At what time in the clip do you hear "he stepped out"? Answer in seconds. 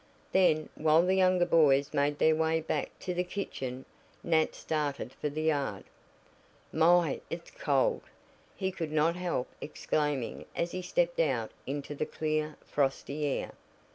10.71-11.51